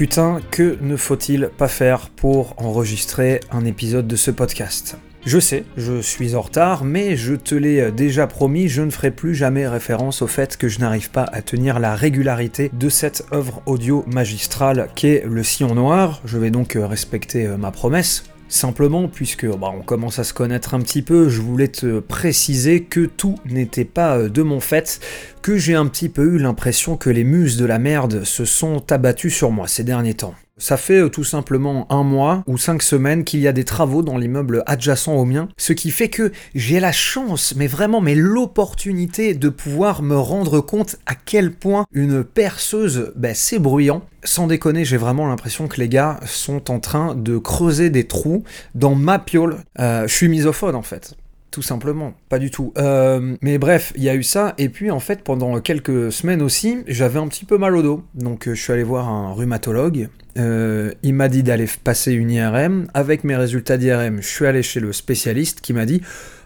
[0.00, 4.96] Putain, que ne faut-il pas faire pour enregistrer un épisode de ce podcast?
[5.26, 9.10] Je sais, je suis en retard, mais je te l'ai déjà promis, je ne ferai
[9.10, 13.26] plus jamais référence au fait que je n'arrive pas à tenir la régularité de cette
[13.34, 16.22] œuvre audio magistrale qu'est Le Sillon Noir.
[16.24, 18.24] Je vais donc respecter ma promesse.
[18.50, 22.82] Simplement, puisque bah, on commence à se connaître un petit peu, je voulais te préciser
[22.82, 24.98] que tout n'était pas de mon fait,
[25.40, 28.90] que j'ai un petit peu eu l'impression que les muses de la merde se sont
[28.90, 30.34] abattues sur moi ces derniers temps.
[30.60, 34.02] Ça fait euh, tout simplement un mois ou cinq semaines qu'il y a des travaux
[34.02, 38.14] dans l'immeuble adjacent au mien, ce qui fait que j'ai la chance, mais vraiment, mais
[38.14, 44.02] l'opportunité de pouvoir me rendre compte à quel point une perceuse, ben, c'est bruyant.
[44.22, 48.44] Sans déconner, j'ai vraiment l'impression que les gars sont en train de creuser des trous
[48.74, 49.56] dans ma piole.
[49.78, 51.16] Euh, je suis misophone en fait
[51.50, 52.72] tout simplement, pas du tout.
[52.78, 56.42] Euh, mais bref, il y a eu ça, et puis en fait, pendant quelques semaines
[56.42, 58.04] aussi, j'avais un petit peu mal au dos.
[58.14, 62.86] Donc je suis allé voir un rhumatologue, euh, il m'a dit d'aller passer une IRM.
[62.94, 66.02] Avec mes résultats d'IRM, je suis allé chez le spécialiste qui m'a dit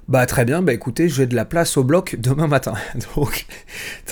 [0.06, 2.74] bah très bien, bah écoutez, j'ai de la place au bloc demain matin.
[3.16, 3.46] Donc,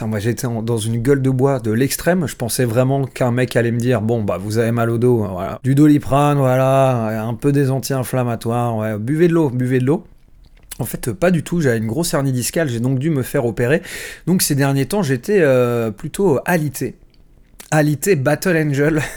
[0.00, 2.26] moi j'étais dans une gueule de bois de l'extrême.
[2.26, 5.18] Je pensais vraiment qu'un mec allait me dire bon bah vous avez mal au dos,
[5.18, 10.04] voilà, du doliprane, voilà, un peu des anti-inflammatoires, ouais, buvez de l'eau, buvez de l'eau.
[10.78, 11.60] En fait, pas du tout.
[11.60, 13.82] J'avais une grosse hernie discale, j'ai donc dû me faire opérer.
[14.26, 16.96] Donc ces derniers temps, j'étais euh, plutôt alité.
[17.70, 19.02] Alité Battle Angel.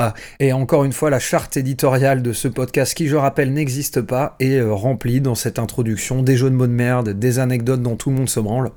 [0.00, 4.00] Ah, et encore une fois, la charte éditoriale de ce podcast, qui je rappelle n'existe
[4.00, 7.82] pas, est euh, remplie dans cette introduction des jeux de mots de merde, des anecdotes
[7.82, 8.70] dont tout le monde se branle.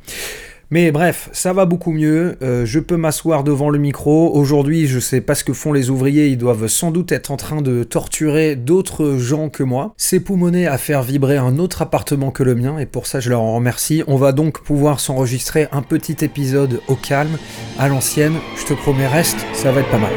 [0.73, 4.33] Mais bref, ça va beaucoup mieux, euh, je peux m'asseoir devant le micro.
[4.33, 7.35] Aujourd'hui, je sais pas ce que font les ouvriers, ils doivent sans doute être en
[7.35, 9.93] train de torturer d'autres gens que moi.
[9.97, 13.29] C'est poumonné à faire vibrer un autre appartement que le mien, et pour ça je
[13.29, 14.01] leur en remercie.
[14.07, 17.37] On va donc pouvoir s'enregistrer un petit épisode au calme,
[17.77, 18.35] à l'ancienne.
[18.55, 20.13] Je te promets, reste, ça va être pas mal.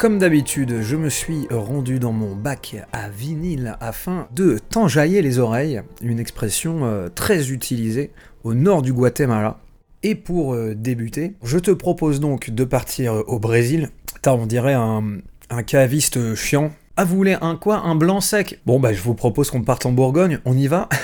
[0.00, 5.38] Comme d'habitude, je me suis rendu dans mon bac à vinyle afin de t'enjailler les
[5.38, 8.10] oreilles, une expression euh, très utilisée
[8.42, 9.58] au nord du Guatemala.
[10.02, 13.90] Et pour euh, débuter, je te propose donc de partir au Brésil.
[14.22, 15.18] T'as, on dirait un,
[15.50, 16.72] un caviste chiant.
[16.96, 17.80] Ah, vous voulez un quoi?
[17.80, 18.58] Un blanc sec?
[18.64, 20.38] Bon, bah, je vous propose qu'on parte en Bourgogne.
[20.46, 20.88] On y va?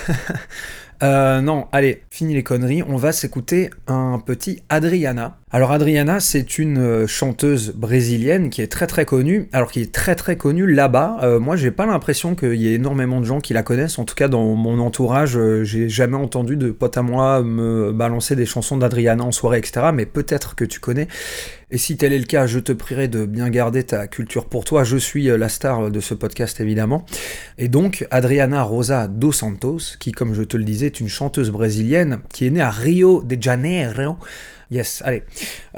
[1.02, 5.36] Euh, non, allez, fini les conneries, on va s'écouter un petit Adriana.
[5.56, 9.90] Alors Adriana, c'est une euh, chanteuse brésilienne qui est très très connue, alors qui est
[9.90, 11.16] très très connue là-bas.
[11.22, 13.98] Euh, moi, j'ai pas l'impression qu'il y ait énormément de gens qui la connaissent.
[13.98, 17.90] En tout cas, dans mon entourage, euh, j'ai jamais entendu de potes à moi me
[17.90, 19.86] balancer des chansons d'Adriana en soirée, etc.
[19.94, 21.08] Mais peut-être que tu connais.
[21.70, 24.66] Et si tel est le cas, je te prierai de bien garder ta culture pour
[24.66, 24.84] toi.
[24.84, 27.06] Je suis la star de ce podcast, évidemment.
[27.56, 31.50] Et donc, Adriana Rosa dos Santos, qui, comme je te le disais, est une chanteuse
[31.50, 34.18] brésilienne qui est née à Rio de Janeiro.
[34.70, 35.22] Yes, allez.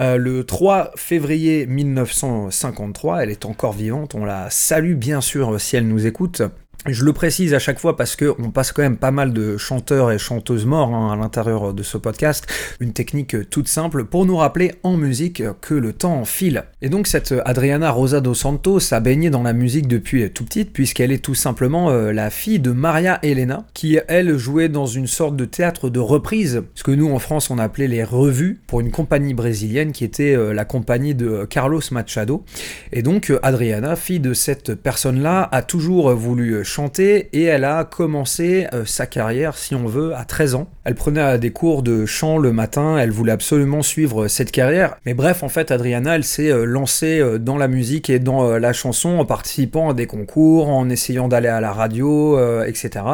[0.01, 5.77] Euh, le 3 février 1953, elle est encore vivante, on la salue bien sûr si
[5.77, 6.43] elle nous écoute.
[6.87, 9.57] Je le précise à chaque fois parce que on passe quand même pas mal de
[9.57, 12.47] chanteurs et chanteuses morts hein, à l'intérieur de ce podcast.
[12.79, 16.65] Une technique toute simple pour nous rappeler en musique que le temps file.
[16.81, 20.73] Et donc cette Adriana Rosa dos Santos a baigné dans la musique depuis tout petite
[20.73, 25.09] puisqu'elle est tout simplement euh, la fille de Maria Elena qui elle jouait dans une
[25.09, 28.81] sorte de théâtre de reprise, ce que nous en France on appelait les revues pour
[28.81, 32.45] une compagnie brésilienne qui était euh, la compagnie de Carlos Machado.
[32.93, 37.85] Et donc euh, Adriana, fille de cette personne-là, a toujours voulu chanter et elle a
[37.85, 40.69] commencé euh, sa carrière, si on veut, à 13 ans.
[40.85, 44.97] Elle prenait des cours de chant le matin, elle voulait absolument suivre cette carrière.
[45.05, 48.59] Mais bref, en fait, Adriana, elle s'est euh, lancée euh, dans la musique et dans
[48.59, 53.05] la chanson en participant à des concours, en essayant d'aller à la radio, etc.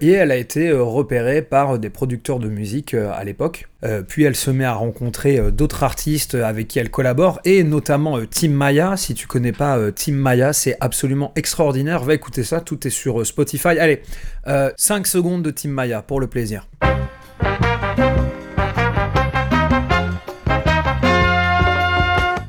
[0.00, 3.68] et elle a été repérée par des producteurs de musique à l'époque.
[4.08, 8.50] puis elle se met à rencontrer d'autres artistes avec qui elle collabore, et notamment Tim
[8.50, 8.96] Maya.
[8.96, 12.02] Si tu connais pas Tim Maya, c'est absolument extraordinaire.
[12.02, 13.78] Va écouter ça, tout est sur euh, Spotify.
[13.78, 14.02] Allez,
[14.44, 16.66] 5 euh, secondes de Tim Maya pour le plaisir.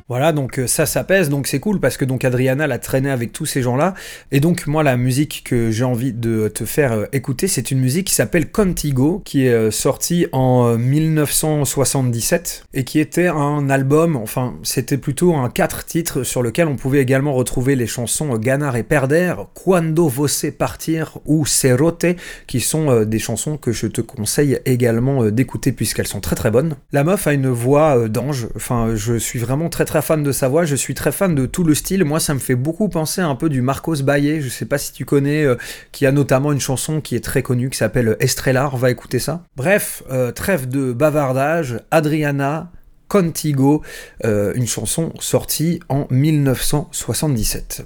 [0.08, 3.10] Voilà, donc euh, ça, ça pèse, donc c'est cool parce que donc Adriana l'a traîné
[3.10, 3.96] avec tous ces gens-là.
[4.32, 7.80] Et donc moi, la musique que j'ai envie de te faire euh, écouter, c'est une
[7.80, 14.16] musique qui s'appelle Contigo, qui est euh, sortie en 1977 et qui était un album,
[14.16, 18.76] enfin c'était plutôt un quatre titres sur lequel on pouvait également retrouver les chansons Ganar
[18.76, 22.06] et Perder, Quando Você Partir ou Cerote,
[22.46, 26.76] qui sont des chansons que je te conseille également d'écouter puisqu'elles sont très très bonnes.
[26.92, 30.48] La meuf a une voix d'ange, enfin je suis vraiment très très fan de sa
[30.48, 32.04] voix, je suis très fan de tout le style.
[32.04, 34.92] Moi, ça me fait beaucoup penser un peu du Marcos Baye, je sais pas si
[34.94, 35.56] tu connais, euh,
[35.92, 39.20] qui a notamment une chanson qui est très connue qui s'appelle Estrellar, on va écouter
[39.20, 39.44] ça.
[39.56, 42.72] Bref, euh, trêve de bavardage, Adriana
[43.08, 43.84] Contigo,
[44.24, 47.86] euh, une chanson sortie en 1977.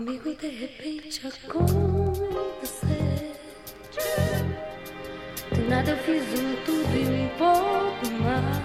[0.00, 2.86] Comigo de repente acontecer.
[5.52, 8.62] Do nada eu fiz um tudo e um pouco mais.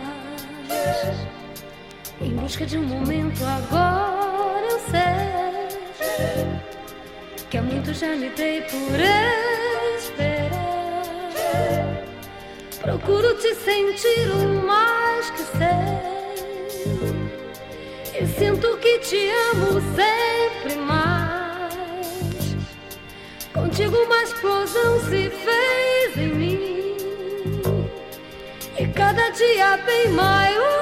[2.21, 5.67] Em busca de um momento agora eu sei
[7.49, 8.97] que há muito já me dei por
[9.97, 10.55] esperar.
[12.81, 16.05] Procuro te sentir o mais que sei.
[18.21, 20.24] E sinto que te amo sempre
[23.85, 26.97] Contigo uma explosão se fez em mim.
[28.79, 30.74] E cada dia bem maior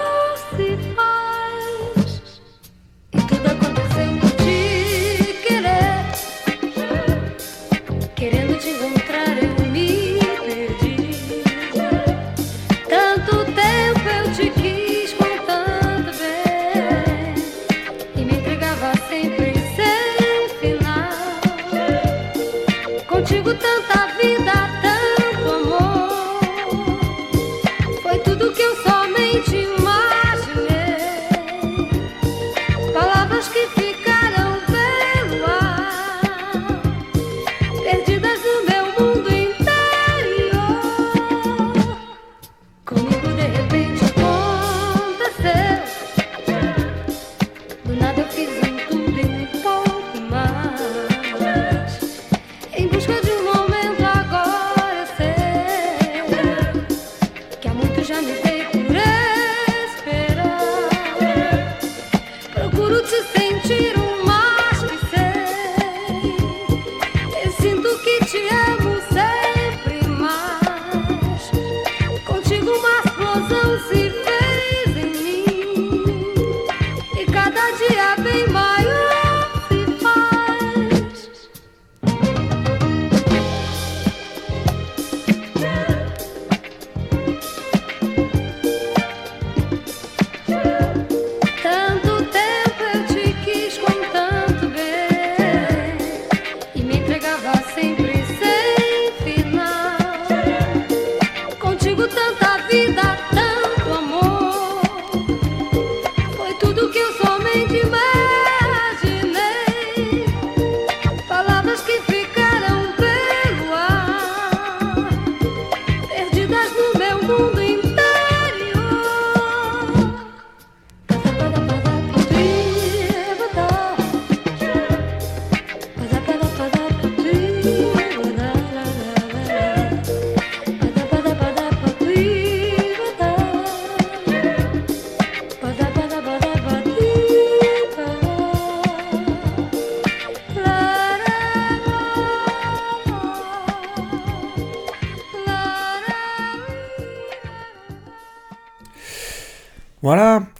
[23.44, 23.93] Contigo tanta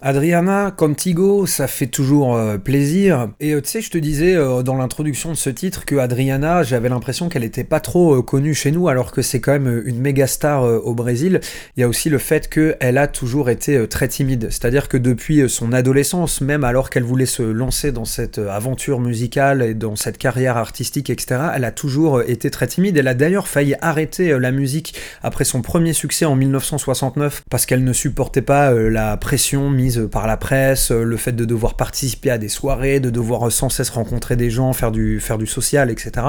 [0.06, 3.30] Adriana, Contigo, ça fait toujours euh, plaisir.
[3.40, 6.62] Et euh, tu sais, je te disais euh, dans l'introduction de ce titre que Adriana,
[6.62, 9.98] j'avais l'impression qu'elle était pas trop connue chez nous, alors que c'est quand même une
[9.98, 11.40] méga star au Brésil.
[11.78, 14.48] Il y a aussi le fait qu'elle a toujours été très timide.
[14.50, 19.62] C'est-à-dire que depuis son adolescence, même alors qu'elle voulait se lancer dans cette aventure musicale
[19.62, 22.98] et dans cette carrière artistique, etc., elle a toujours été très timide.
[22.98, 27.84] Elle a d'ailleurs failli arrêter la musique après son premier succès en 1969 parce qu'elle
[27.84, 32.30] ne supportait pas la pression mise par la presse, euh, le fait de devoir participer
[32.30, 35.90] à des soirées, de devoir sans cesse rencontrer des gens, faire du, faire du social,
[35.90, 36.26] etc.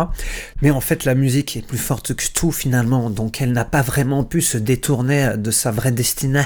[0.62, 3.82] Mais en fait, la musique est plus forte que tout finalement, donc elle n'a pas
[3.82, 6.44] vraiment pu se détourner de sa vraie destinée.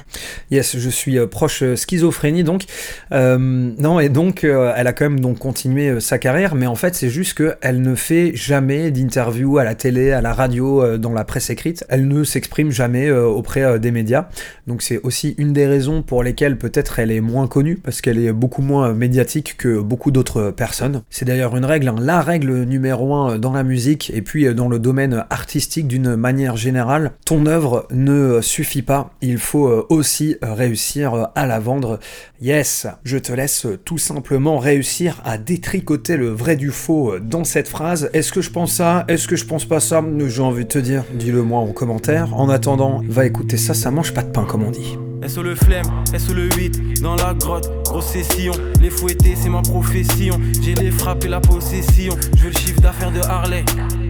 [0.52, 2.66] Yes, je suis euh, proche euh, schizophrénie donc.
[3.12, 7.10] non, et donc elle a quand même donc continué sa carrière, mais en fait, c'est
[7.10, 11.50] juste qu'elle ne fait jamais d'interview à la télé, à la radio, dans la presse
[11.50, 11.86] écrite.
[11.90, 14.30] Elle ne s'exprime jamais auprès des médias.
[14.68, 18.18] Donc c'est aussi une des raisons pour lesquelles peut-être elle est moins connue parce qu'elle
[18.18, 21.02] est beaucoup moins médiatique que beaucoup d'autres personnes.
[21.10, 24.68] C'est d'ailleurs une règle, hein, la règle numéro un dans la musique et puis dans
[24.68, 27.12] le domaine artistique d'une manière générale.
[27.26, 32.00] Ton œuvre ne suffit pas, il faut aussi réussir à la vendre.
[32.42, 37.68] Yes, je te laisse tout simplement réussir à détricoter le vrai du faux dans cette
[37.68, 38.10] phrase.
[38.14, 39.06] Est-ce que je pense ça?
[39.08, 40.04] Est-ce que je pense pas ça?
[40.28, 42.34] J'ai envie de te dire, dis-le moi en commentaire.
[42.40, 44.98] En attendant, va écouter ça, ça mange pas de pain comme on dit.
[45.28, 45.86] SO le flemme,
[46.18, 48.54] SO le 8, dans la grotte, grosse session.
[48.82, 50.40] Les fouettés, c'est ma profession.
[50.62, 52.16] J'ai les frappes la possession.
[52.36, 53.66] Je veux le chiffre d'affaires de Harley.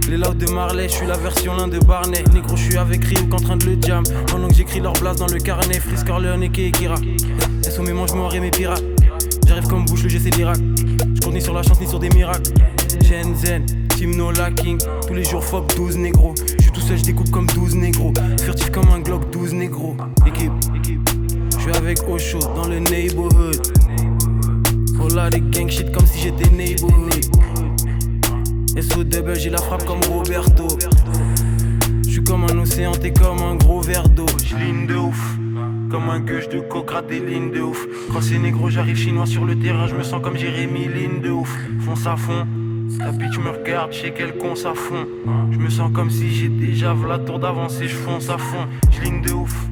[0.10, 2.24] Les louds de Marley, je suis la version l'un de Barney.
[2.34, 4.04] Négro, je suis avec Rim, en train de le jam.
[4.28, 6.96] Pendant que j'écris leur blase dans le carnet, Frisk, Corleone et Kira.
[7.64, 8.84] SO mes manches et mes pirates?
[9.48, 10.58] J'arrive comme bouche, le j'essaie d'Irak.
[10.58, 12.52] Je compte ni sur la chance ni sur des miracles.
[13.04, 13.66] Shenzhen,
[13.98, 14.78] team no lacking.
[15.08, 16.36] Tous les jours, fuck 12 négros.
[16.74, 18.14] Tout seul, je découpe comme 12 négros.
[18.42, 19.96] Furtif comme un Glock, 12 négros.
[20.28, 20.52] Équipe.
[21.56, 23.62] Je suis avec Osho dans le neighborhood.
[25.02, 27.26] Oh là, des gang shit comme si j'étais neighborhood.
[28.82, 30.68] Sous double, j'ai la frappe comme Roberto.
[32.06, 34.26] Je suis comme un océan, t'es comme un gros verre d'eau.
[34.44, 35.38] J'ligne de ouf.
[35.92, 37.86] Comme un gueule de coke, des lignes de ouf.
[38.14, 39.88] Quand c'est négro, j'arrive chinois sur le terrain.
[39.88, 41.52] Je me sens comme Jérémy, ligne de ouf.
[41.82, 42.46] Fonce à fond.
[42.98, 45.06] La bitch me regarde, je sais qu'elle conce à fond.
[45.52, 48.68] Je me sens comme si j'ai déjà la tour d'avance et je fonce à fond.
[48.92, 49.70] J'ligne de ouf.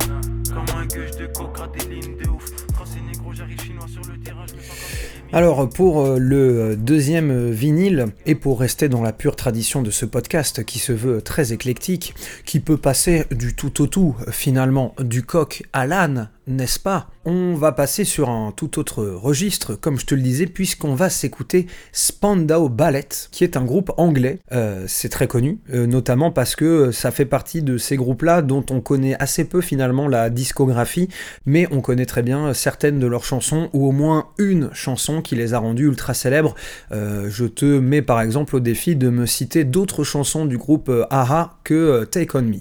[5.34, 10.06] Alors pour euh, le deuxième vinyle, et pour rester dans la pure tradition de ce
[10.06, 15.24] podcast qui se veut très éclectique, qui peut passer du tout au tout finalement, du
[15.24, 17.08] coq à l'âne, n'est-ce pas?
[17.26, 21.10] On va passer sur un tout autre registre, comme je te le disais, puisqu'on va
[21.10, 24.40] s'écouter Spandau Ballet, qui est un groupe anglais.
[24.54, 28.66] Euh, c'est très connu, euh, notamment parce que ça fait partie de ces groupes-là dont
[28.70, 31.10] on connaît assez peu finalement la discographie,
[31.46, 35.36] mais on connaît très bien certaines de leurs chansons, ou au moins une chanson qui
[35.36, 36.56] les a rendues ultra célèbres.
[36.94, 40.90] Euh, je te mets par exemple au défi de me citer d'autres chansons du groupe
[41.10, 42.60] AHA que Take On Me.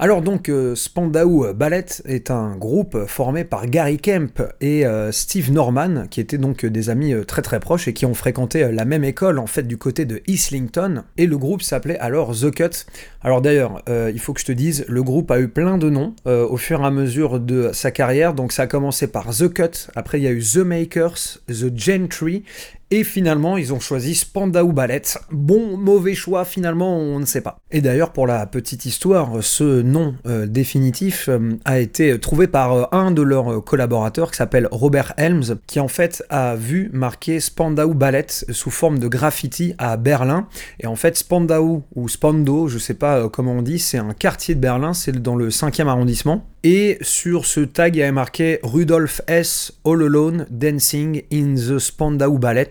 [0.00, 6.06] Alors donc, Spandau Ballet est un groupe formé par Gary Kemp et euh, Steve Norman,
[6.10, 8.86] qui étaient donc des amis euh, très très proches et qui ont fréquenté euh, la
[8.86, 11.02] même école en fait du côté de Islington.
[11.18, 12.86] Et le groupe s'appelait alors The Cut.
[13.22, 16.14] Alors d'ailleurs, il faut que je te dise, le groupe a eu plein de noms
[16.24, 18.32] au fur et à mesure de sa carrière.
[18.32, 21.76] Donc ça a commencé par The Cut, après il y a eu The Makers, The
[21.76, 22.44] Gentry
[22.90, 25.02] et finalement, ils ont choisi Spandau Ballet.
[25.30, 27.58] Bon, mauvais choix, finalement, on ne sait pas.
[27.70, 32.72] Et d'ailleurs, pour la petite histoire, ce nom euh, définitif euh, a été trouvé par
[32.72, 37.40] euh, un de leurs collaborateurs qui s'appelle Robert Helms, qui en fait a vu marquer
[37.40, 40.48] Spandau Ballet sous forme de graffiti à Berlin.
[40.80, 44.54] Et en fait, Spandau ou Spandau, je sais pas comment on dit, c'est un quartier
[44.54, 46.46] de Berlin, c'est dans le 5e arrondissement.
[46.64, 49.72] Et sur ce tag, il y avait marqué Rudolf S.
[49.84, 52.68] All Alone Dancing in the Spandau Ballet.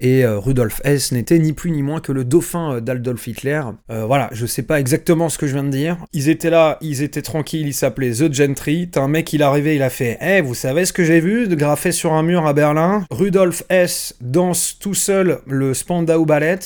[0.00, 1.10] Et euh, Rudolf S.
[1.10, 3.60] n'était ni plus ni moins que le dauphin euh, d'Adolf Hitler.
[3.90, 5.96] Euh, voilà, je sais pas exactement ce que je viens de dire.
[6.12, 8.88] Ils étaient là, ils étaient tranquilles, ils s'appelaient The Gentry.
[8.90, 11.20] T'as un mec, il est arrivé, il a fait Eh, vous savez ce que j'ai
[11.20, 13.04] vu de graffé sur un mur à Berlin?
[13.10, 14.14] Rudolf S.
[14.20, 16.58] danse tout seul le Spandau Ballet.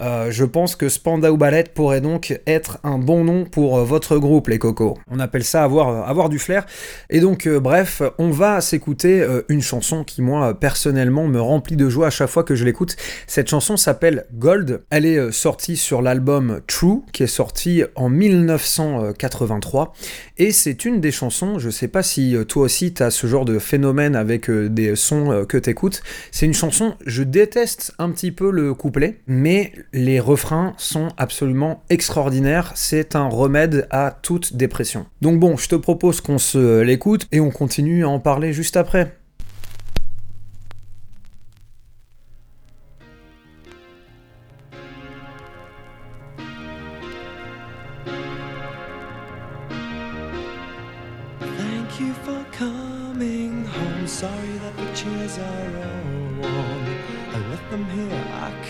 [0.00, 4.18] Euh, je pense que Spandau Ballet pourrait donc être un bon nom pour euh, votre
[4.18, 4.96] groupe, les cocos.
[5.10, 6.66] On appelle ça avoir, euh, du flair.
[7.10, 12.08] Et donc, bref, on va s'écouter une chanson qui, moi, personnellement, me remplit de joie
[12.08, 12.96] à chaque fois que je l'écoute.
[13.26, 14.82] Cette chanson s'appelle Gold.
[14.90, 19.94] Elle est sortie sur l'album True, qui est sorti en 1983.
[20.36, 23.46] Et c'est une des chansons, je sais pas si toi aussi tu as ce genre
[23.46, 26.02] de phénomène avec des sons que t'écoutes.
[26.30, 31.82] C'est une chanson, je déteste un petit peu le couplet, mais les refrains sont absolument
[31.90, 32.72] extraordinaires.
[32.74, 35.06] C'est un remède à toute dépression.
[35.20, 38.76] Donc bon, je te propose qu'on se l'écoute et on continue à en parler juste
[38.76, 39.17] après.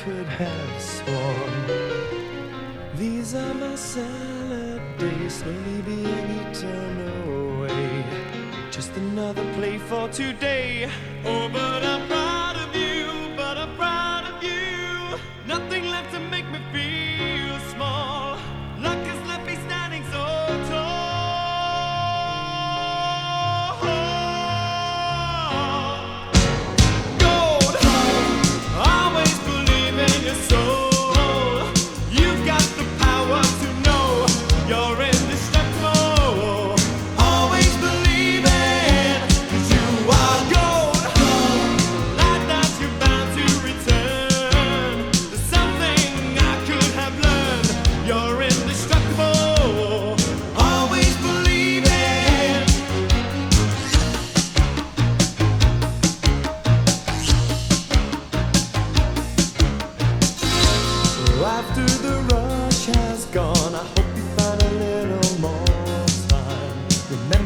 [0.08, 1.52] Could have sworn.
[2.96, 6.94] These are my salad days, slowly being eaten
[7.26, 8.04] away.
[8.70, 10.88] Just another play for today.
[11.26, 12.07] Oh, but I'm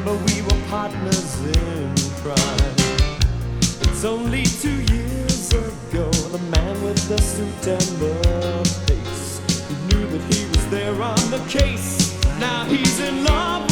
[0.05, 2.75] Remember, we were partners in crime.
[3.83, 10.07] It's only two years ago, the man with the suit and the face who knew
[10.09, 12.19] that he was there on the case.
[12.41, 13.72] Now he's in love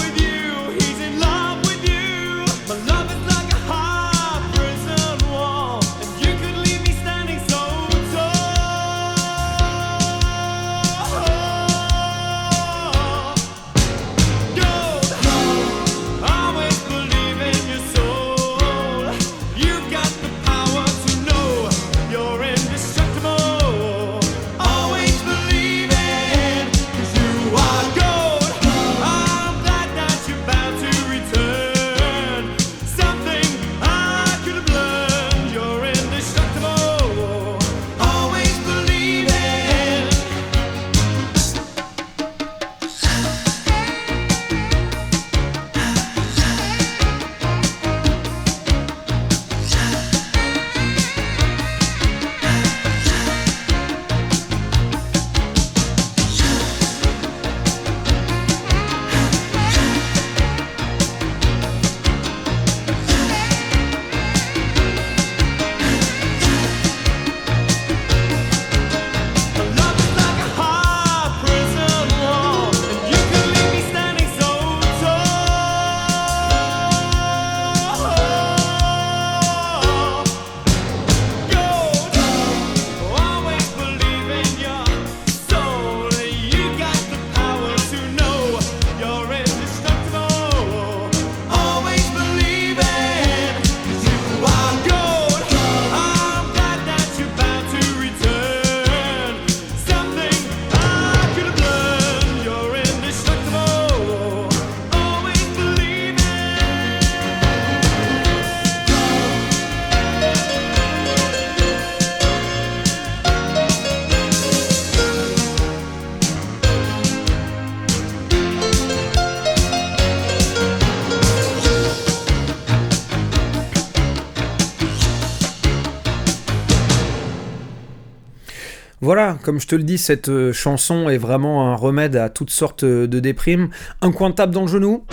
[129.42, 132.84] comme je te le dis, cette euh, chanson est vraiment un remède à toutes sortes
[132.84, 133.70] euh, de déprimes.
[134.02, 135.04] Un coin de table dans le genou,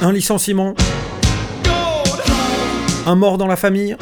[0.00, 0.74] un licenciement,
[3.06, 3.96] un mort dans la famille.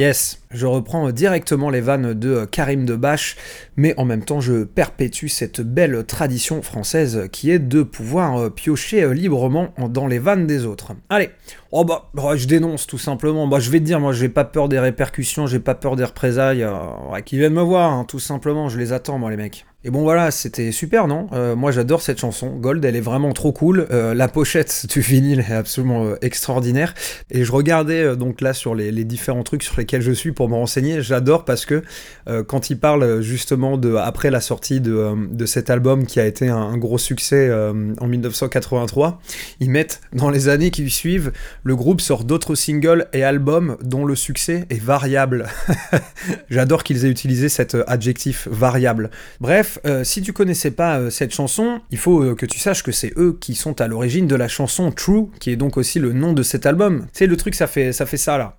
[0.00, 3.36] Yes, je reprends directement les vannes de euh, Karim Debache,
[3.76, 8.48] mais en même temps je perpétue cette belle tradition française qui est de pouvoir euh,
[8.48, 10.92] piocher euh, librement en- dans les vannes des autres.
[11.10, 11.28] Allez,
[11.70, 13.46] oh bah, bah, je dénonce tout simplement.
[13.46, 16.04] Bah, je vais te dire, moi j'ai pas peur des répercussions, j'ai pas peur des
[16.04, 16.62] représailles.
[16.62, 19.66] euh, qui viennent me voir, hein, tout simplement, je les attends moi les mecs.
[19.82, 21.28] Et bon voilà, c'était super, non?
[21.32, 22.54] Euh, Moi j'adore cette chanson.
[22.54, 23.86] Gold, elle est vraiment trop cool.
[23.90, 26.92] Euh, la pochette du vinyle est absolument euh, extraordinaire.
[27.30, 30.54] Et je regardais donc là sur les, différents trucs sur lesquels je suis pour me
[30.54, 31.00] renseigner.
[31.00, 31.82] J'adore parce que
[32.46, 36.48] quand il parle justement de après la sortie de, de cet album qui a été
[36.48, 39.20] un, un gros succès en 1983,
[39.60, 41.32] ils mettent dans les années qui suivent,
[41.64, 45.46] le groupe sort d'autres singles et albums dont le succès est variable.
[46.50, 49.10] J'adore qu'ils aient utilisé cet adjectif variable.
[49.40, 52.82] Bref, euh, si tu connaissais pas euh, cette chanson, il faut euh, que tu saches
[52.82, 55.98] que c'est eux qui sont à l'origine de la chanson True, qui est donc aussi
[55.98, 57.06] le nom de cet album.
[57.12, 58.56] C'est le truc, ça fait ça fait ça là.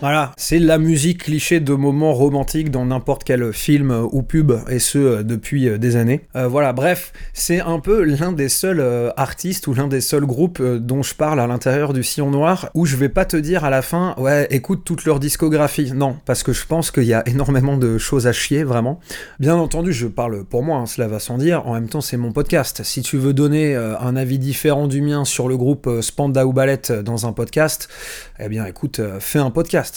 [0.00, 4.78] Voilà, c'est la musique cliché de moments romantiques dans n'importe quel film ou pub, et
[4.78, 6.20] ce depuis des années.
[6.36, 10.24] Euh, voilà, bref, c'est un peu l'un des seuls euh, artistes ou l'un des seuls
[10.24, 13.36] groupes euh, dont je parle à l'intérieur du Sillon Noir, où je vais pas te
[13.36, 15.90] dire à la fin, ouais, écoute toute leur discographie.
[15.92, 19.00] Non, parce que je pense qu'il y a énormément de choses à chier, vraiment.
[19.40, 22.16] Bien entendu, je parle pour moi, hein, cela va sans dire, en même temps c'est
[22.16, 22.82] mon podcast.
[22.84, 27.26] Si tu veux donner un avis différent du mien sur le groupe Spandau Ballet dans
[27.26, 27.88] un podcast,
[28.38, 29.88] eh bien écoute, fais un podcast.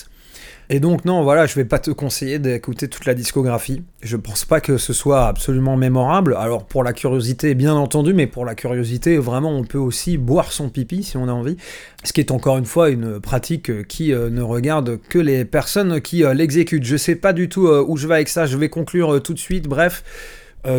[0.74, 3.84] Et donc non, voilà, je vais pas te conseiller d'écouter toute la discographie.
[4.02, 6.34] Je pense pas que ce soit absolument mémorable.
[6.40, 10.54] Alors pour la curiosité, bien entendu, mais pour la curiosité, vraiment, on peut aussi boire
[10.54, 11.58] son pipi si on a envie.
[12.06, 16.00] Ce qui est encore une fois une pratique qui euh, ne regarde que les personnes
[16.00, 16.86] qui euh, l'exécutent.
[16.86, 18.46] Je sais pas du tout euh, où je vais avec ça.
[18.46, 19.68] Je vais conclure tout de suite.
[19.68, 20.06] Bref.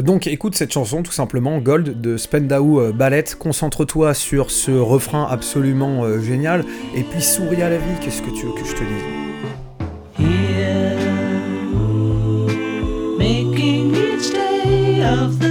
[0.03, 6.21] donc écoute cette chanson tout simplement, Gold de Spendau Ballet, concentre-toi sur ce refrain absolument
[6.21, 6.65] génial,
[6.97, 9.22] et puis souris à la vie, qu'est-ce que tu veux que je te dise?
[13.19, 15.42] Making each day of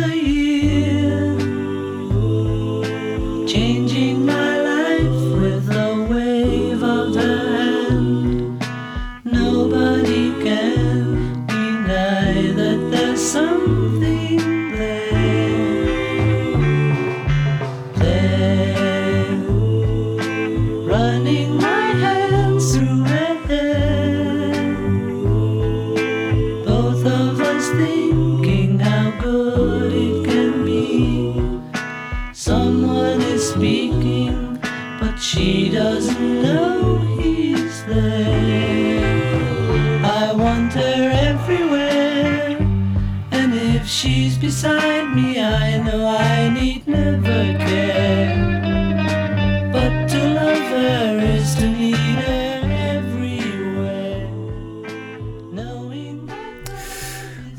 [44.51, 47.90] beside me, I know I need never care.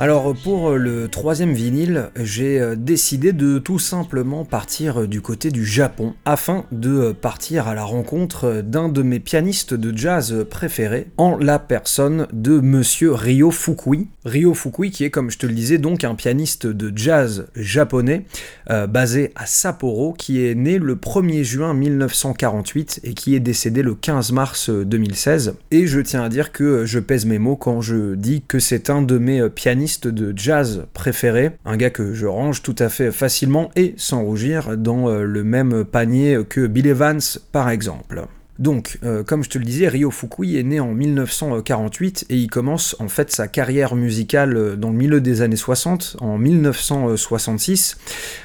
[0.02, 5.64] Alors pour le troisième vinyle, j'ai euh, décidé de tout simplement partir du côté du
[5.64, 11.36] Japon afin de partir à la rencontre d'un de mes pianistes de jazz préférés en
[11.36, 14.08] la personne de monsieur Ryo Fukui.
[14.24, 18.26] Ryo Fukui qui est comme je te le disais donc un pianiste de jazz japonais
[18.70, 23.84] euh, basé à Sapporo qui est né le 1er juin 1948 et qui est décédé
[23.84, 25.54] le 15 mars 2016.
[25.70, 28.90] Et je tiens à dire que je pèse mes mots quand je dis que c'est
[28.90, 33.12] un de mes pianistes de jazz préférés, un gars que je range tout à fait
[33.12, 37.20] facilement et sans rougir dans euh, le même panier que Bill Evans
[37.52, 38.26] par exemple.
[38.58, 42.48] Donc, euh, comme je te le disais, Ryo Fukui est né en 1948 et il
[42.48, 47.96] commence en fait sa carrière musicale euh, dans le milieu des années 60, en 1966.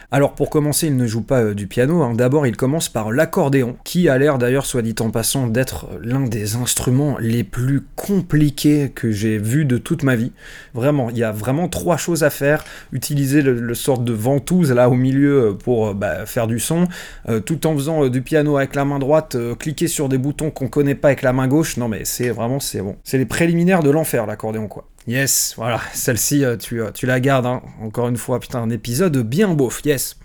[0.10, 2.14] Alors pour commencer, il ne joue pas euh, du piano, hein.
[2.14, 6.22] d'abord il commence par l'accordéon, qui a l'air d'ailleurs, soit dit en passant, d'être l'un
[6.22, 10.32] des instruments les plus compliqués que j'ai vu de toute ma vie.
[10.74, 14.72] Vraiment, il y a vraiment trois choses à faire, utiliser le, le sorte de ventouse
[14.72, 16.88] là au milieu euh, pour euh, bah, faire du son,
[17.28, 20.18] euh, tout en faisant euh, du piano avec la main droite, euh, cliquer sur des
[20.18, 22.96] boutons qu'on connaît pas avec la main gauche, non mais c'est vraiment, c'est bon.
[23.04, 24.88] C'est les préliminaires de l'enfer l'accordéon quoi.
[25.08, 27.62] Yes, voilà, celle-ci, euh, tu, euh, tu la gardes, hein.
[27.82, 30.18] encore une fois, putain, un épisode bien beauf, yes.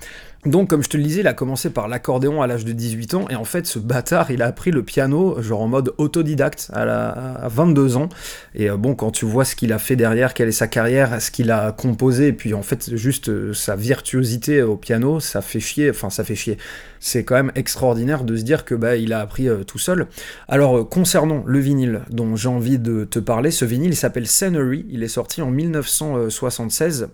[0.44, 3.14] Donc, comme je te le disais, il a commencé par l'accordéon à l'âge de 18
[3.14, 6.68] ans, et en fait, ce bâtard, il a appris le piano, genre en mode autodidacte,
[6.72, 8.08] à, la, à 22 ans.
[8.56, 11.22] Et euh, bon, quand tu vois ce qu'il a fait derrière, quelle est sa carrière,
[11.22, 15.42] ce qu'il a composé, et puis en fait, juste euh, sa virtuosité au piano, ça
[15.42, 16.58] fait chier, enfin, ça fait chier.
[16.98, 20.08] C'est quand même extraordinaire de se dire que bah, il a appris euh, tout seul.
[20.48, 25.04] Alors, concernant le vinyle dont j'ai envie de te parler, ce vinyle, s'appelle Scenery, il
[25.04, 27.10] est sorti en 1976,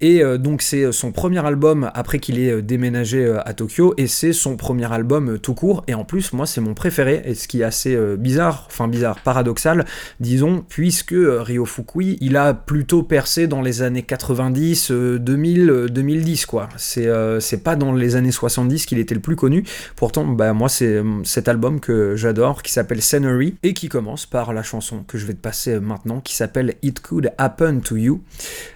[0.00, 4.32] et donc c'est son premier album après qu'il ait déménagé euh, à Tokyo, et c'est
[4.32, 7.48] son premier album euh, tout court, et en plus, moi, c'est mon préféré, et ce
[7.48, 9.86] qui est assez euh, bizarre, enfin bizarre, paradoxal,
[10.20, 15.88] disons, puisque Ryo Fukui, il a plutôt percé dans les années 90, euh, 2000, euh,
[15.88, 16.68] 2010, quoi.
[16.76, 17.08] C'est
[17.40, 19.64] c'est pas dans les années 70 qu'il était le plus connu,
[19.96, 24.52] pourtant, bah, moi, c'est cet album que j'adore, qui s'appelle Scenery, et qui commence par
[24.52, 28.22] la chanson que je vais te passer maintenant, qui s'appelle It Could Happen to You.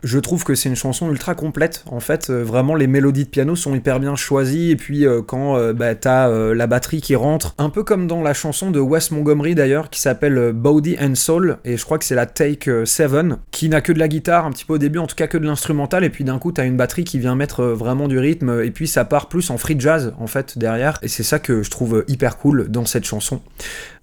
[0.02, 3.54] Je trouve que c'est une chanson ultra complète, en fait, vraiment, les mélodies de piano
[3.54, 7.16] sont hyper bien choisies, et puis euh, quand euh, bah, t'as euh, la batterie qui
[7.16, 10.96] rentre, un peu comme dans la chanson de Wes Montgomery d'ailleurs, qui s'appelle euh, Body
[11.02, 13.10] and Soul, et je crois que c'est la Take 7,
[13.50, 15.36] qui n'a que de la guitare un petit peu au début, en tout cas que
[15.36, 18.62] de l'instrumental, et puis d'un coup t'as une batterie qui vient mettre vraiment du rythme,
[18.62, 21.64] et puis ça part plus en free jazz en fait derrière, et c'est ça que
[21.64, 23.40] je trouve hyper cool dans cette chanson.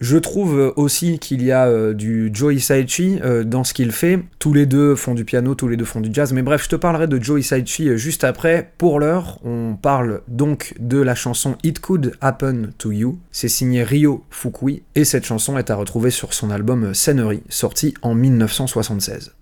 [0.01, 4.19] Je trouve aussi qu'il y a du Joe Hisaichi dans ce qu'il fait.
[4.39, 6.33] Tous les deux font du piano, tous les deux font du jazz.
[6.33, 8.71] Mais bref, je te parlerai de Joe Hisaichi juste après.
[8.77, 13.19] Pour l'heure, on On parle donc de la chanson It Could Happen to You.
[13.29, 17.93] C'est signé Ryo Fukui et cette chanson est à retrouver sur son album Scénerie, sorti
[18.01, 19.35] en 1976.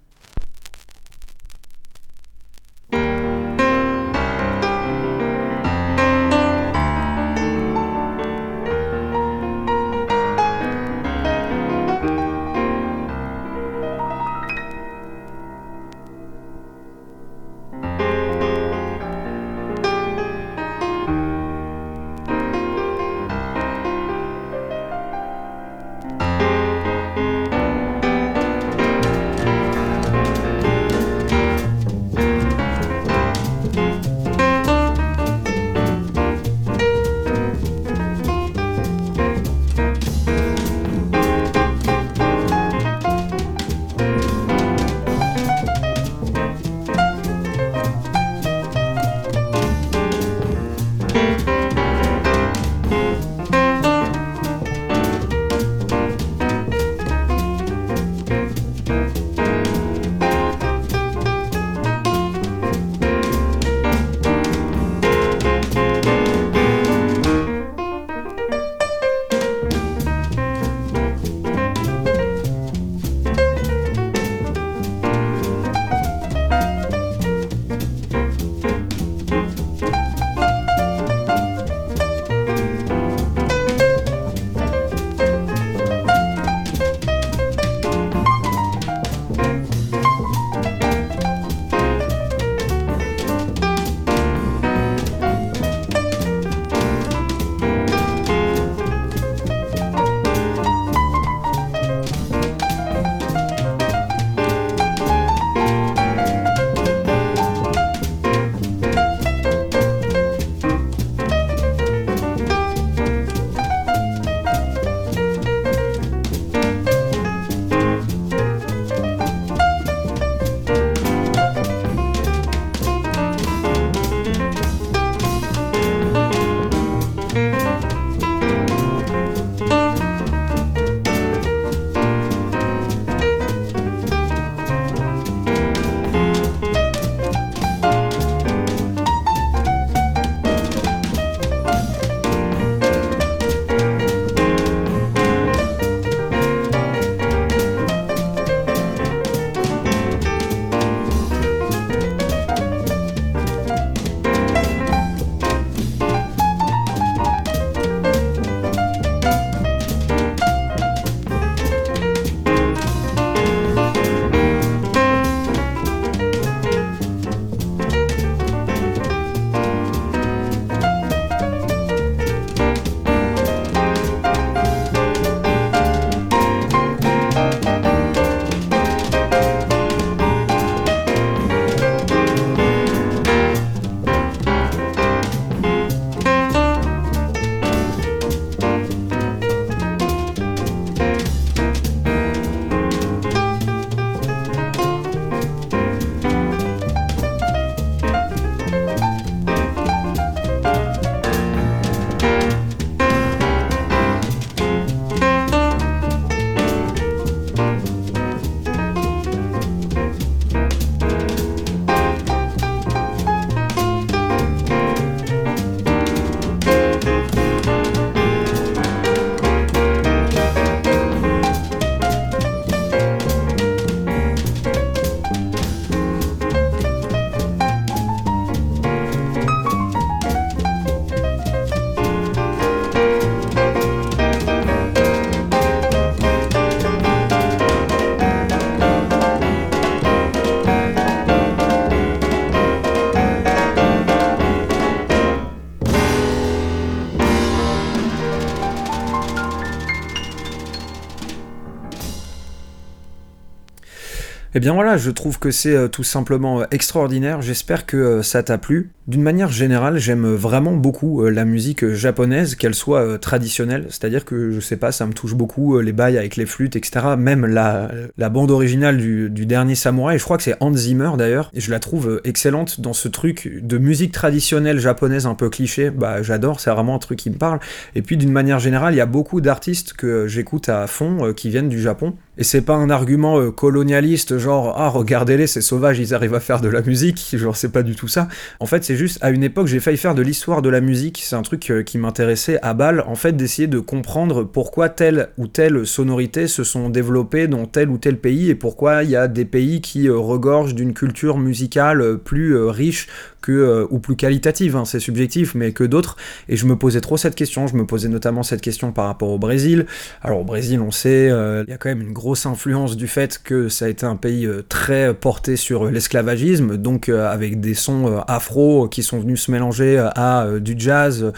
[254.56, 258.24] Eh bien voilà, je trouve que c'est euh, tout simplement euh, extraordinaire, j'espère que euh,
[258.24, 258.92] ça t'a plu.
[259.08, 263.86] D'une manière générale, j'aime vraiment beaucoup euh, la musique euh, japonaise, qu'elle soit euh, traditionnelle,
[263.88, 267.16] c'est-à-dire que je sais pas, ça me touche beaucoup les bails avec les flûtes, etc.
[267.18, 267.90] Même la,
[268.30, 271.80] bande originale du, dernier samouraï, je crois que c'est Hans Zimmer d'ailleurs, et je la
[271.80, 276.72] trouve excellente dans ce truc de musique traditionnelle japonaise un peu cliché, bah j'adore, c'est
[276.72, 277.60] vraiment un truc qui me parle.
[277.96, 281.50] Et puis d'une manière générale, il y a beaucoup d'artistes que j'écoute à fond qui
[281.50, 282.16] viennent du Japon.
[282.38, 286.60] Et c'est pas un argument colonialiste, genre ah regardez-les, c'est sauvage, ils arrivent à faire
[286.60, 288.28] de la musique, genre c'est pas du tout ça.
[288.60, 291.22] En fait, c'est juste, à une époque, j'ai failli faire de l'histoire de la musique.
[291.24, 295.30] C'est un truc euh, qui m'intéressait à balle, en fait, d'essayer de comprendre pourquoi telle
[295.38, 299.16] ou telle sonorité se sont développées dans tel ou tel pays et pourquoi il y
[299.16, 303.08] a des pays qui euh, regorgent d'une culture musicale euh, plus riche
[303.42, 306.18] que, euh, ou plus qualitative, hein, c'est subjectif, mais que d'autres.
[306.50, 307.68] Et je me posais trop cette question.
[307.68, 309.86] Je me posais notamment cette question par rapport au Brésil.
[310.22, 313.08] Alors au Brésil, on sait, euh, il y a quand même une grosse influence du
[313.08, 317.74] fait que ça a été un pays euh, très porté sur l'esclavagisme, donc avec des
[317.74, 321.32] sons afro qui sont venus se mélanger à du jazz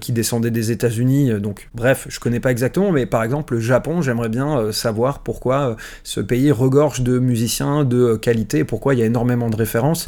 [0.00, 1.40] qui descendait des États-Unis.
[1.40, 5.76] Donc bref, je connais pas exactement, mais par exemple le Japon, j'aimerais bien savoir pourquoi
[6.02, 10.06] ce pays regorge de musiciens de qualité, pourquoi il y a énormément de références.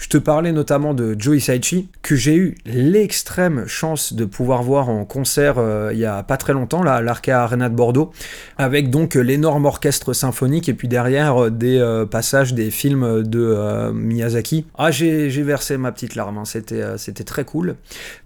[0.00, 4.88] Je te parlais notamment de Joe Hisaichi, que j'ai eu l'extrême chance de pouvoir voir
[4.88, 8.10] en concert euh, il y a pas très longtemps, là, à l'Arca Arena de Bordeaux,
[8.56, 13.90] avec donc l'énorme orchestre symphonique et puis derrière euh, des euh, passages des films de
[13.92, 14.64] Miyazaki.
[14.78, 17.76] Ah, j'ai versé ma petite larme, hein, c'était très cool.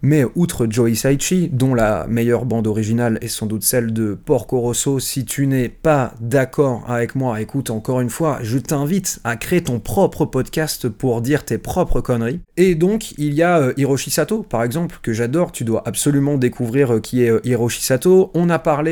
[0.01, 4.61] Mais outre Joe Hisaichi, dont la meilleure bande originale est sans doute celle de Porco
[4.61, 9.35] Rosso, si tu n'es pas d'accord avec moi, écoute encore une fois, je t'invite à
[9.35, 12.41] créer ton propre podcast pour dire tes propres conneries.
[12.57, 16.37] Et donc, il y a euh, Hiroshi Sato, par exemple, que j'adore, tu dois absolument
[16.37, 18.31] découvrir euh, qui est euh, Hiroshi Sato.
[18.35, 18.85] On a parlé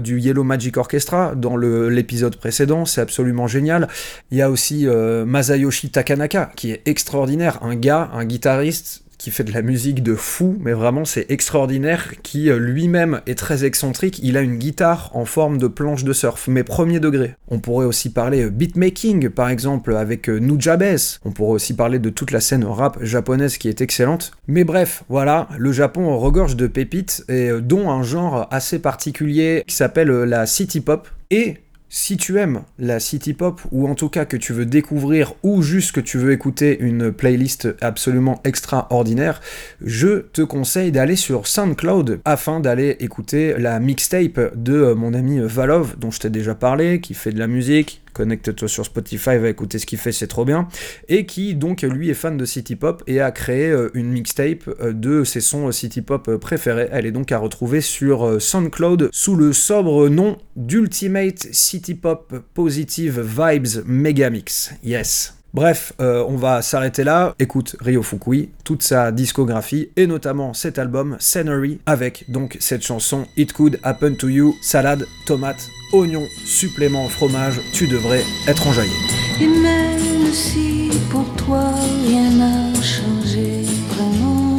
[0.00, 3.88] du Yellow Magic Orchestra dans l'épisode précédent, c'est absolument génial.
[4.30, 9.44] Il y a aussi Masayoshi Takanaka, qui est extraordinaire, un gars, un guitariste qui fait
[9.44, 14.20] de la musique de fou, mais vraiment c'est extraordinaire, qui euh, lui-même est très excentrique,
[14.22, 17.34] il a une guitare en forme de planche de surf, mais premier degré.
[17.48, 20.78] On pourrait aussi parler euh, beatmaking, par exemple, avec euh, Nujabes,
[21.24, 24.32] on pourrait aussi parler de toute la scène rap japonaise qui est excellente.
[24.46, 29.74] Mais bref, voilà, le Japon regorge de pépites, et dont un genre assez particulier qui
[29.74, 31.56] s'appelle la city pop, et
[31.88, 35.62] si tu aimes la city pop, ou en tout cas que tu veux découvrir, ou
[35.62, 39.40] juste que tu veux écouter une playlist absolument extraordinaire,
[39.80, 45.96] je te conseille d'aller sur SoundCloud afin d'aller écouter la mixtape de mon ami Valov,
[45.98, 49.78] dont je t'ai déjà parlé, qui fait de la musique, connecte-toi sur Spotify, va écouter
[49.78, 50.68] ce qu'il fait, c'est trop bien,
[51.08, 54.68] et qui donc lui est fan de city pop et a créé euh, une mixtape
[54.80, 56.88] euh, de ses sons euh, city pop préférés.
[56.92, 63.20] Elle est donc à retrouver sur SoundCloud sous le sobre nom d'Ultimate City Pop Positive
[63.20, 64.72] Vibes Megamix.
[64.82, 65.34] Yes.
[65.54, 67.34] Bref, on va s'arrêter là.
[67.38, 73.26] Écoute Ryo Fukui, toute sa discographie et notamment cet album Scenery avec donc cette chanson
[73.36, 78.92] It Could Happen to You, salade, tomate, oignon, supplément fromage, tu devrais être enjaillé.
[79.40, 81.70] Et même si pour toi
[82.06, 83.62] rien n'a changé
[83.94, 84.58] vraiment,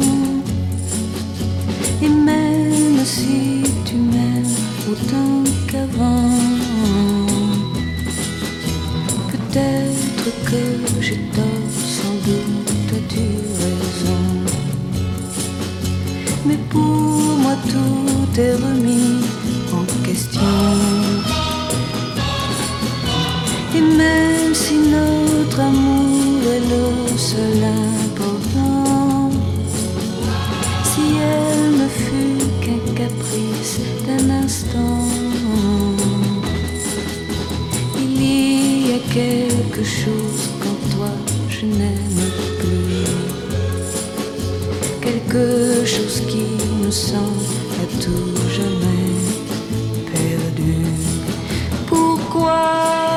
[2.02, 4.56] et même si tu m'aimes
[4.90, 6.30] autant qu'avant,
[9.30, 13.20] peut-être que j'ai tort, sans doute as-tu
[13.60, 14.22] raison.
[16.46, 19.20] Mais pour moi tout est remis
[19.72, 20.99] en question.
[24.00, 26.86] Même si notre amour est le
[27.30, 27.60] seul
[28.08, 29.30] important,
[30.90, 35.04] si elle ne fut qu'un caprice d'un instant,
[37.98, 41.12] il y a quelque chose qu'en toi
[41.48, 42.24] je n'aime
[42.60, 43.10] plus.
[45.06, 46.44] Quelque chose qui
[46.82, 47.34] me sent
[47.82, 49.14] à tout jamais
[50.12, 50.74] perdu.
[51.86, 53.09] Pourquoi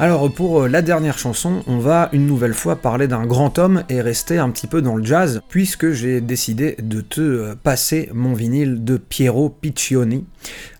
[0.00, 3.82] Alors pour euh, la dernière chanson, on va une nouvelle fois parler d'un grand homme
[3.88, 8.08] et rester un petit peu dans le jazz, puisque j'ai décidé de te euh, passer
[8.14, 10.24] mon vinyle de Piero Piccioni.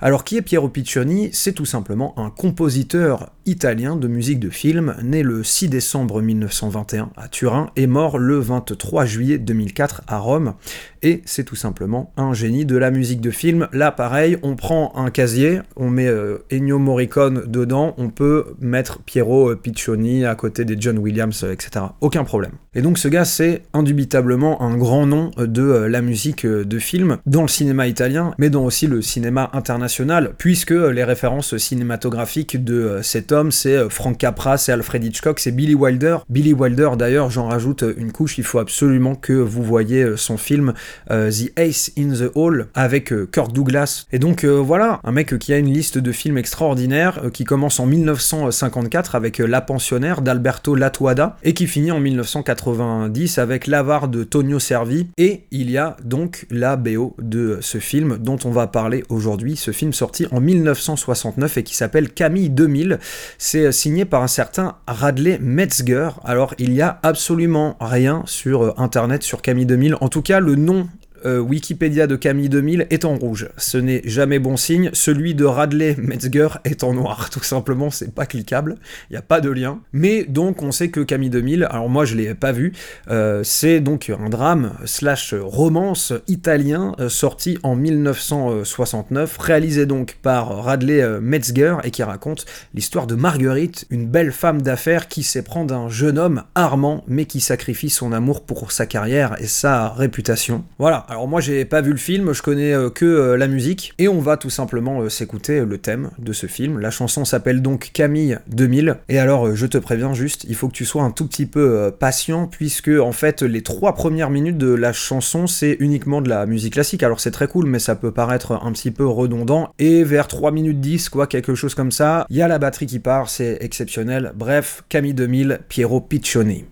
[0.00, 1.30] Alors qui est Piero Piccioni?
[1.32, 7.10] C'est tout simplement un compositeur italien de musique de film, né le 6 décembre 1921
[7.16, 10.54] à Turin et mort le 23 juillet 2004 à Rome.
[11.02, 13.68] Et c'est tout simplement un génie de la musique de film.
[13.72, 19.00] Là pareil, on prend un casier, on met euh, Ennio Morricone dedans, on peut mettre
[19.02, 21.86] Piero Piccioni à côté des John Williams, euh, etc.
[22.00, 22.52] Aucun problème.
[22.74, 26.64] Et donc ce gars, c'est indubitablement un grand nom euh, de euh, la musique euh,
[26.64, 31.56] de film dans le cinéma italien, mais dans aussi le cinéma international, puisque les références
[31.56, 36.18] cinématographiques de euh, cet homme, c'est euh, Frank Capra, c'est Alfred Hitchcock, c'est Billy Wilder.
[36.28, 40.36] Billy Wilder, d'ailleurs, j'en rajoute euh, une couche, il faut absolument que vous voyez son
[40.36, 40.72] film
[41.08, 44.06] The Ace in the Hall avec Kirk Douglas.
[44.12, 47.86] Et donc voilà, un mec qui a une liste de films extraordinaires, qui commence en
[47.86, 54.58] 1954 avec La pensionnaire d'Alberto Latuada et qui finit en 1990 avec L'avare de Tonio
[54.58, 55.08] Servi.
[55.18, 59.37] Et il y a donc la BO de ce film dont on va parler aujourd'hui
[59.56, 62.98] ce film sorti en 1969 et qui s'appelle Camille 2000.
[63.38, 66.10] C'est euh, signé par un certain Radley Metzger.
[66.24, 69.96] Alors il y a absolument rien sur euh, internet sur Camille 2000.
[70.00, 70.88] En tout cas, le nom
[71.26, 73.48] euh, Wikipédia de Camille 2000 est en rouge.
[73.56, 74.90] Ce n'est jamais bon signe.
[74.92, 77.30] Celui de Radley Metzger est en noir.
[77.32, 78.76] Tout simplement, c'est pas cliquable.
[79.10, 79.80] Il n'y a pas de lien.
[79.92, 82.72] Mais donc, on sait que Camille 2000, alors moi je l'ai pas vu,
[83.10, 90.64] euh, c'est donc un drame slash romance italien euh, sorti en 1969, réalisé donc par
[90.64, 95.88] Radley Metzger et qui raconte l'histoire de Marguerite, une belle femme d'affaires qui s'éprend d'un
[95.88, 100.64] jeune homme armant mais qui sacrifie son amour pour sa carrière et sa réputation.
[100.78, 103.94] Voilà, alors moi j'ai pas vu le film, je connais euh, que euh, la musique,
[103.98, 106.78] et on va tout simplement euh, s'écouter le thème de ce film.
[106.78, 110.74] La chanson s'appelle donc Camille 2000, et alors je te préviens juste, il faut que
[110.74, 114.72] tu sois un tout petit peu patient, puisque en fait les trois premières minutes de
[114.72, 118.12] la chanson c'est uniquement de la musique classique, alors c'est très cool, mais ça peut
[118.12, 122.26] paraître un petit peu redondant, et vers 3 minutes 10, quoi, quelque chose comme ça,
[122.28, 124.32] il y a la batterie qui part, c'est exceptionnel.
[124.34, 126.66] Bref, Camille 2000, Piero Piccioni.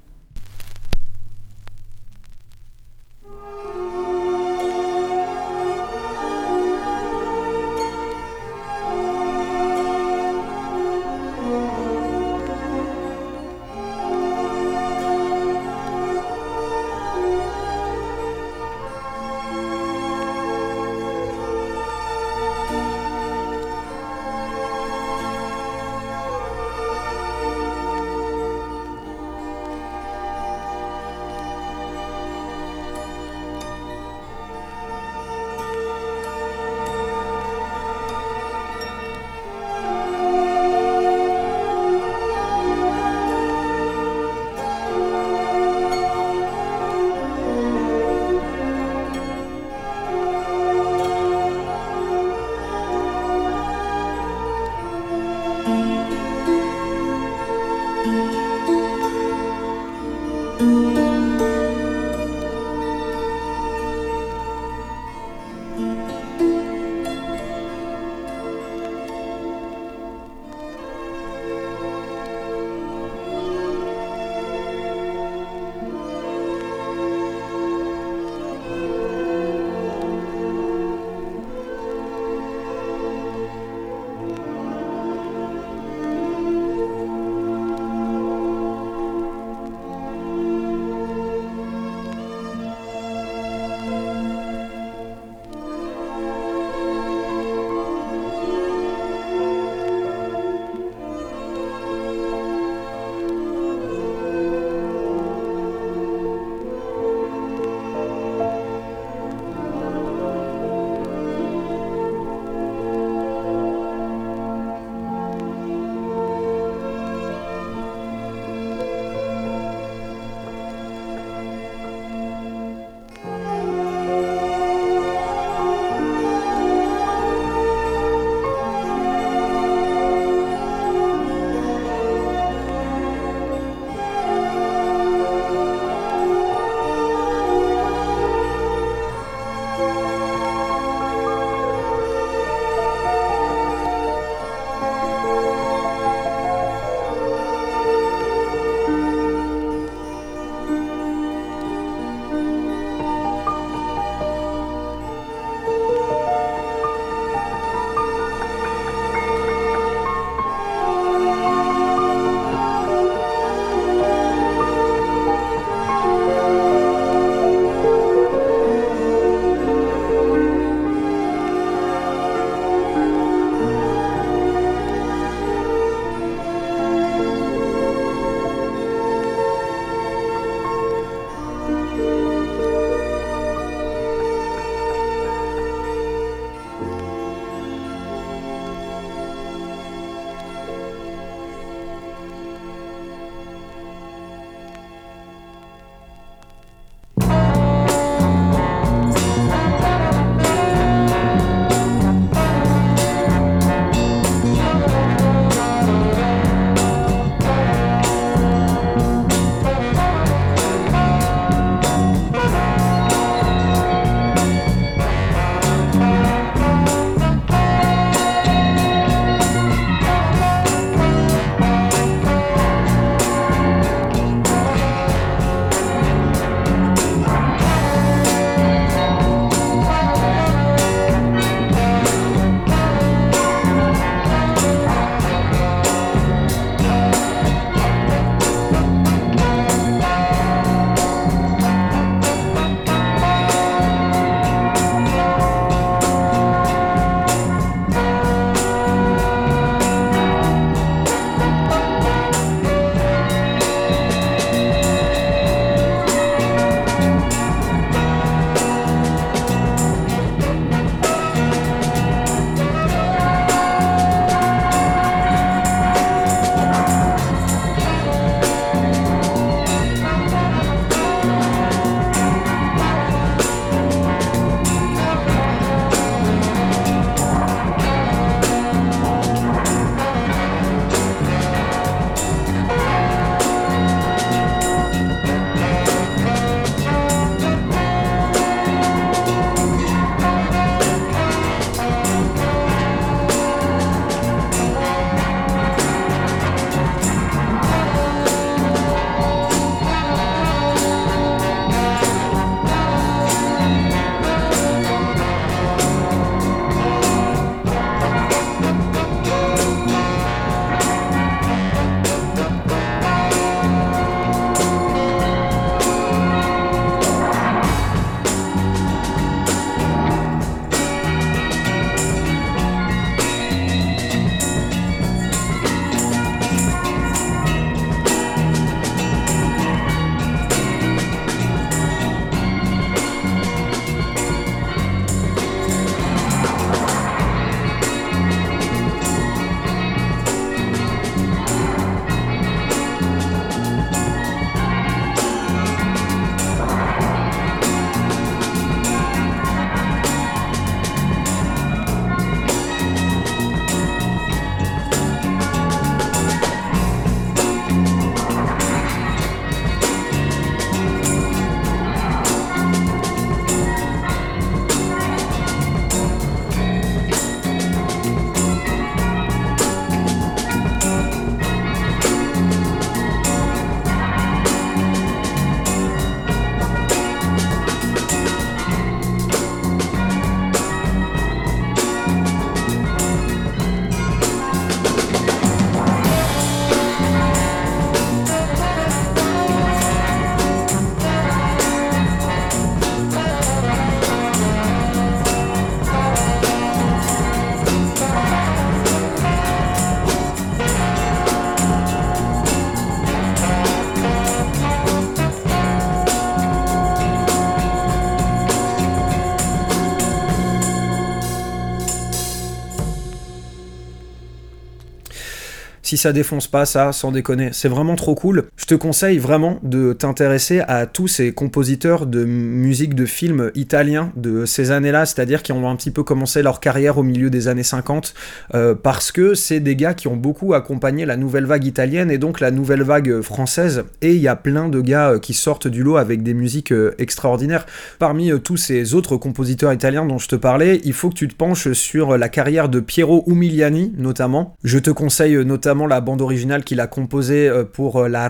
[415.97, 418.49] Ça défonce pas ça, sans déconner, c'est vraiment trop cool.
[418.67, 424.11] Je te conseille vraiment de t'intéresser à tous ces compositeurs de musique de films italiens
[424.17, 427.47] de ces années-là, c'est-à-dire qui ont un petit peu commencé leur carrière au milieu des
[427.47, 428.13] années 50,
[428.57, 432.19] euh, parce que c'est des gars qui ont beaucoup accompagné la nouvelle vague italienne et
[432.19, 433.85] donc la nouvelle vague française.
[434.03, 436.73] Et il y a plein de gars euh, qui sortent du lot avec des musiques
[436.73, 437.67] euh, extraordinaires.
[438.01, 441.37] Parmi tous ces autres compositeurs italiens dont je te parlais, il faut que tu te
[441.37, 444.57] penches sur la carrière de Piero Umiliani notamment.
[444.65, 448.27] Je te conseille notamment la bande originale qu'il a composée pour La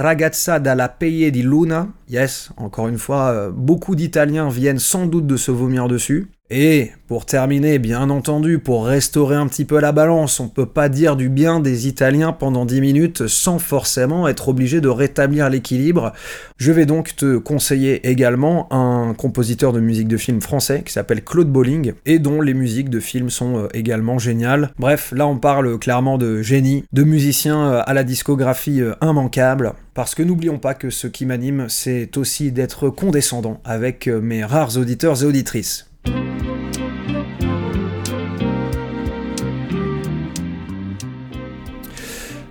[0.61, 1.89] dalla Peie di Luna.
[2.09, 6.31] Yes, encore une fois, beaucoup d'Italiens viennent sans doute de se vomir dessus.
[6.49, 10.89] Et pour terminer, bien entendu, pour restaurer un petit peu la balance, on peut pas
[10.89, 16.13] dire du bien des Italiens pendant 10 minutes sans forcément être obligé de rétablir l'équilibre.
[16.57, 21.25] Je vais donc te conseiller également un compositeur de musique de film français qui s'appelle
[21.25, 24.71] Claude Bolling et dont les musiques de film sont euh, également géniales.
[24.79, 29.73] Bref, là on parle clairement de génie, de musiciens euh, à la discographie euh, immanquable.
[29.95, 34.77] Parce que n'oublions pas que ce qui m'anime, c'est aussi d'être condescendant avec mes rares
[34.77, 35.86] auditeurs et auditrices.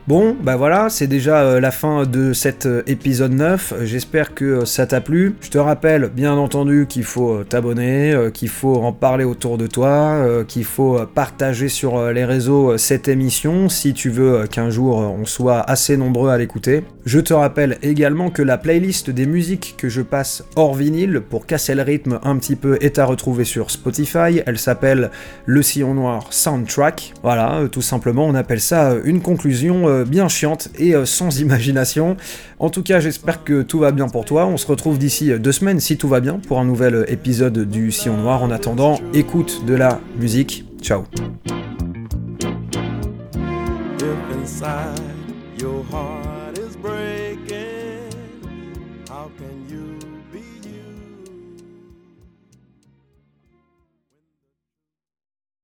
[0.07, 3.73] Bon, bah voilà, c'est déjà euh, la fin de cet euh, épisode 9.
[3.85, 5.35] J'espère que euh, ça t'a plu.
[5.41, 10.43] Je te rappelle, bien entendu, qu'il faut t'abonner, qu'il faut en parler autour de toi,
[10.47, 15.59] qu'il faut partager sur les réseaux cette émission si tu veux qu'un jour on soit
[15.59, 16.83] assez nombreux à l'écouter.
[17.05, 21.45] Je te rappelle également que la playlist des musiques que je passe hors vinyle pour
[21.45, 24.41] casser le rythme un petit peu est à retrouver sur Spotify.
[24.47, 25.11] Elle s'appelle
[25.45, 27.13] Le Sillon Noir Soundtrack.
[27.21, 32.17] Voilà, tout simplement, on appelle ça une conclusion euh, bien chiante et euh, sans imagination.
[32.57, 34.47] En tout cas, j'espère que tout va bien pour toi.
[34.47, 37.69] On se retrouve d'ici euh, deux semaines si tout va bien pour un nouvel épisode
[37.69, 38.41] du Sillon Noir.
[38.41, 40.65] En attendant, écoute de la musique.
[40.81, 41.03] Ciao.
[45.57, 46.24] Your